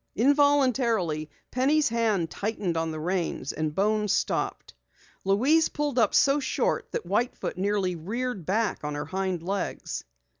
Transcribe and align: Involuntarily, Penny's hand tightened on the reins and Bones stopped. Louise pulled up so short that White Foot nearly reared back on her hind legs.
Involuntarily, 0.15 1.29
Penny's 1.51 1.89
hand 1.89 2.31
tightened 2.31 2.75
on 2.75 2.89
the 2.89 2.99
reins 2.99 3.53
and 3.53 3.75
Bones 3.75 4.11
stopped. 4.11 4.73
Louise 5.23 5.69
pulled 5.69 5.99
up 5.99 6.15
so 6.15 6.39
short 6.39 6.91
that 6.91 7.05
White 7.05 7.37
Foot 7.37 7.55
nearly 7.55 7.95
reared 7.95 8.43
back 8.43 8.83
on 8.83 8.95
her 8.95 9.05
hind 9.05 9.43
legs. 9.43 10.03